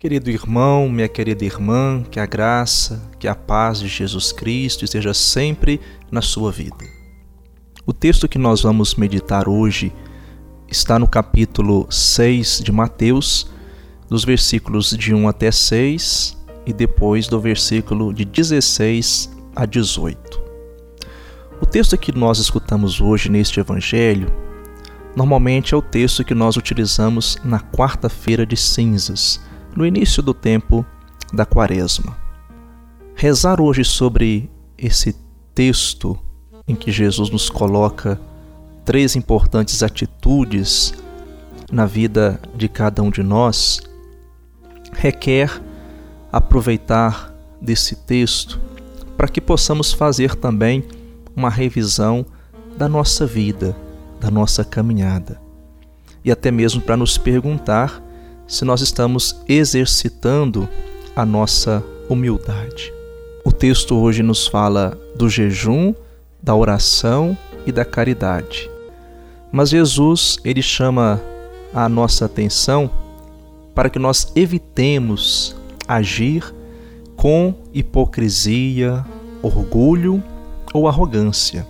[0.00, 5.12] Querido irmão, minha querida irmã, que a graça, que a paz de Jesus Cristo esteja
[5.12, 6.84] sempre na sua vida.
[7.84, 9.92] O texto que nós vamos meditar hoje
[10.68, 13.50] está no capítulo 6 de Mateus,
[14.08, 20.40] dos versículos de 1 até 6 e depois do versículo de 16 a 18.
[21.60, 24.32] O texto que nós escutamos hoje neste evangelho
[25.16, 29.40] normalmente é o texto que nós utilizamos na quarta-feira de cinzas
[29.76, 30.84] no início do tempo
[31.32, 32.16] da Quaresma.
[33.14, 35.14] Rezar hoje sobre esse
[35.54, 36.18] texto
[36.66, 38.20] em que Jesus nos coloca
[38.84, 40.94] três importantes atitudes
[41.70, 43.80] na vida de cada um de nós
[44.92, 45.62] requer
[46.32, 48.60] aproveitar desse texto
[49.16, 50.84] para que possamos fazer também
[51.34, 52.24] uma revisão
[52.76, 53.76] da nossa vida,
[54.20, 55.40] da nossa caminhada.
[56.24, 58.02] E até mesmo para nos perguntar
[58.48, 60.66] se nós estamos exercitando
[61.14, 62.92] a nossa humildade.
[63.44, 65.94] O texto hoje nos fala do jejum,
[66.42, 67.36] da oração
[67.66, 68.70] e da caridade.
[69.52, 71.20] Mas Jesus, ele chama
[71.74, 72.90] a nossa atenção
[73.74, 75.54] para que nós evitemos
[75.86, 76.54] agir
[77.16, 79.04] com hipocrisia,
[79.42, 80.22] orgulho
[80.72, 81.66] ou arrogância.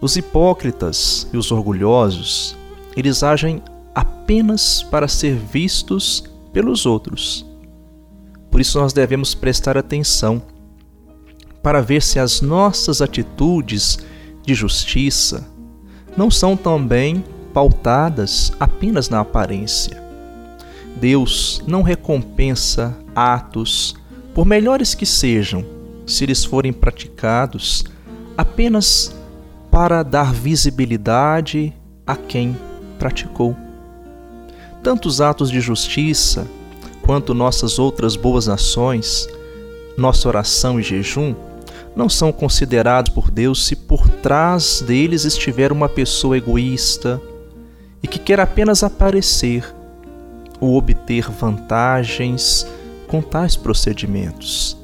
[0.00, 2.56] Os hipócritas e os orgulhosos,
[2.96, 3.62] eles agem
[3.94, 7.46] apenas para ser vistos pelos outros.
[8.50, 10.42] Por isso nós devemos prestar atenção
[11.62, 13.98] para ver se as nossas atitudes
[14.44, 15.48] de justiça
[16.16, 20.02] não são também pautadas apenas na aparência.
[20.96, 23.94] Deus não recompensa atos,
[24.34, 25.64] por melhores que sejam,
[26.06, 27.84] se eles forem praticados
[28.36, 29.14] apenas
[29.70, 31.72] para dar visibilidade
[32.06, 32.56] a quem
[32.98, 33.56] praticou.
[34.82, 36.46] Tantos atos de justiça
[37.02, 39.28] quanto nossas outras boas ações,
[39.96, 41.34] nossa oração e jejum,
[41.94, 47.20] não são considerados por Deus se por trás deles estiver uma pessoa egoísta
[48.02, 49.64] e que quer apenas aparecer
[50.58, 52.66] ou obter vantagens
[53.06, 54.76] com tais procedimentos.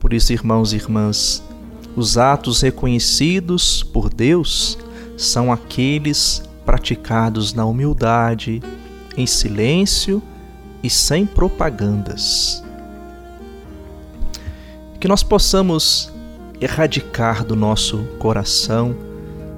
[0.00, 1.42] Por isso, irmãos e irmãs,
[1.94, 4.78] os atos reconhecidos por Deus
[5.16, 8.62] são aqueles praticados na humildade,
[9.18, 10.22] em silêncio
[10.80, 12.62] e sem propagandas.
[15.00, 16.12] Que nós possamos
[16.60, 18.96] erradicar do nosso coração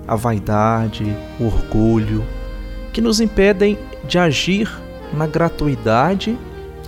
[0.09, 1.04] a vaidade,
[1.38, 2.25] o orgulho,
[2.91, 3.78] que nos impedem
[4.09, 4.69] de agir
[5.12, 6.37] na gratuidade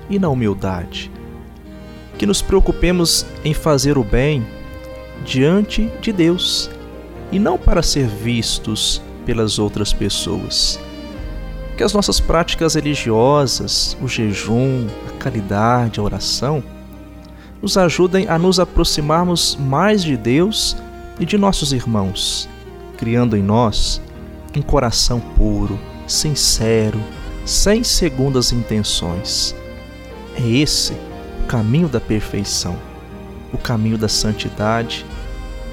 [0.09, 1.13] e na humildade.
[2.17, 4.47] Que nos preocupemos em fazer o bem
[5.25, 6.71] diante de Deus
[7.31, 10.81] e não para ser vistos pelas outras pessoas
[11.83, 16.63] que as nossas práticas religiosas, o jejum, a caridade, a oração,
[17.61, 20.77] nos ajudem a nos aproximarmos mais de Deus
[21.19, 22.49] e de nossos irmãos,
[22.97, 24.01] criando em nós
[24.57, 25.77] um coração puro,
[26.07, 27.03] sincero,
[27.45, 29.53] sem segundas intenções.
[30.37, 30.93] É esse
[31.43, 32.79] o caminho da perfeição,
[33.53, 35.05] o caminho da santidade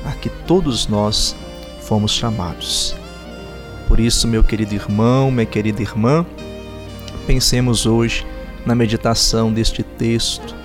[0.04, 1.36] a que todos nós
[1.82, 2.99] fomos chamados.
[3.90, 6.24] Por isso, meu querido irmão, minha querida irmã,
[7.26, 8.24] pensemos hoje
[8.64, 10.56] na meditação deste texto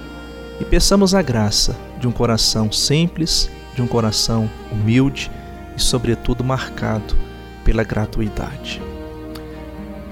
[0.61, 5.31] e peçamos a graça de um coração simples, de um coração humilde
[5.75, 7.17] e, sobretudo, marcado
[7.65, 8.83] pela gratuidade.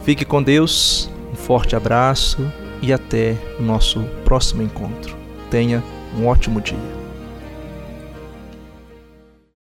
[0.05, 5.15] Fique com Deus, um forte abraço e até o nosso próximo encontro.
[5.51, 5.85] Tenha
[6.19, 6.79] um ótimo dia.